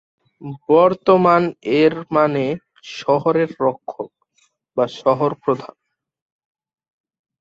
[0.69, 1.49] বর্তমানে
[1.81, 2.45] এর মানে
[2.95, 4.09] "শহরের রক্ষক"
[4.77, 5.75] বা শহর-প্রধান।